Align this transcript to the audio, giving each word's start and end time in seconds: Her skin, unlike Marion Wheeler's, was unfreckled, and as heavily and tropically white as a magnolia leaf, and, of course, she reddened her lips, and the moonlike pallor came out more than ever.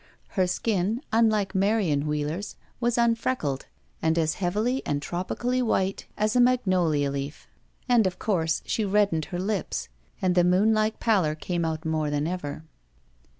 Her 0.29 0.47
skin, 0.47 1.03
unlike 1.13 1.53
Marion 1.53 2.07
Wheeler's, 2.07 2.55
was 2.79 2.97
unfreckled, 2.97 3.67
and 4.01 4.17
as 4.17 4.33
heavily 4.41 4.81
and 4.83 4.99
tropically 4.99 5.61
white 5.61 6.07
as 6.17 6.35
a 6.35 6.39
magnolia 6.41 7.11
leaf, 7.11 7.47
and, 7.87 8.07
of 8.07 8.17
course, 8.17 8.63
she 8.65 8.83
reddened 8.83 9.25
her 9.25 9.37
lips, 9.37 9.89
and 10.19 10.33
the 10.33 10.43
moonlike 10.43 10.99
pallor 10.99 11.35
came 11.35 11.63
out 11.63 11.85
more 11.85 12.09
than 12.09 12.25
ever. 12.25 12.63